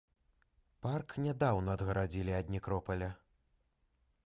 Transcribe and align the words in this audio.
Парк 0.85 1.09
нядаўна 1.25 1.69
адгарадзілі 1.79 2.33
ад 2.39 2.51
некропаля. 2.57 3.13